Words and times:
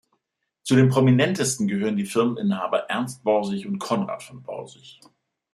Zu 0.63 0.75
den 0.75 0.89
prominentesten 0.89 1.67
gehörten 1.67 1.95
die 1.95 2.07
Firmeninhaber 2.07 2.89
Ernst 2.89 3.23
Borsig 3.23 3.67
und 3.67 3.77
Conrad 3.77 4.23
von 4.23 4.41
Borsig. 4.41 4.99